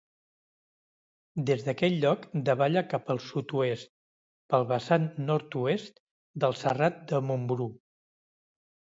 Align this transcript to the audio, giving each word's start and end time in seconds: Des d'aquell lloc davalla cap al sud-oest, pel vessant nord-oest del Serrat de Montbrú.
Des 1.49 1.65
d'aquell 1.65 1.97
lloc 2.05 2.23
davalla 2.47 2.81
cap 2.93 3.11
al 3.15 3.19
sud-oest, 3.25 3.91
pel 4.53 4.65
vessant 4.71 5.05
nord-oest 5.27 6.01
del 6.45 6.57
Serrat 6.63 6.97
de 7.13 7.21
Montbrú. 7.29 7.69